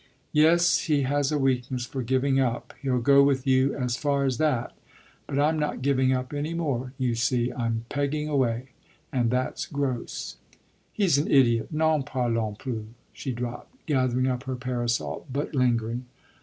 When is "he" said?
0.85-1.03